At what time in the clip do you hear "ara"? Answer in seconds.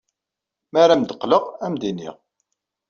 0.83-0.95